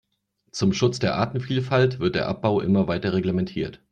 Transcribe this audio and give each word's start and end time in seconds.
Zum 0.51 0.73
Schutz 0.73 0.97
der 0.97 1.13
Artenvielfalt 1.13 1.99
wird 1.99 2.15
der 2.15 2.27
Abbau 2.27 2.59
immer 2.61 2.87
weiter 2.87 3.13
reglementiert. 3.13 3.83